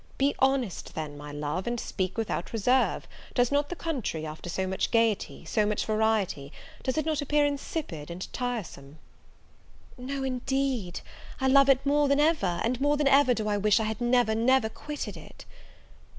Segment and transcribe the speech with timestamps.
[0.17, 4.65] Be honest, then, my love, and speak without reserve; does not the country, after so
[4.65, 8.97] much gaiety, so much variety, does it not appear insipid and tiresome?"
[9.99, 11.01] "No, indeed!
[11.39, 14.01] I love it more than ever, and more than ever do I wish I had
[14.01, 15.45] never, never quitted it!"